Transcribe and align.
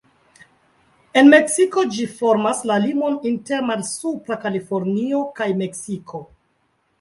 En 1.21 1.27
Meksiko 1.33 1.83
ĝi 1.97 2.05
formas 2.21 2.61
la 2.71 2.77
limon 2.85 3.19
inter 3.33 3.61
Malsupra 3.69 4.39
Kalifornio 4.47 5.21
kaj 5.41 5.49
Meksiko. 5.63 6.25